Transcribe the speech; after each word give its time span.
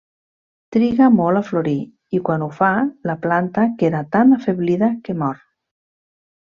Triga 0.75 1.09
molt 1.17 1.41
a 1.41 1.43
florir 1.49 1.75
i, 1.81 2.23
quan 2.31 2.47
ho 2.47 2.49
fa, 2.61 2.71
la 3.11 3.19
planta 3.29 3.69
queda 3.85 4.03
tan 4.19 4.35
afeblida 4.41 4.95
que 5.07 5.21
mor. 5.25 5.43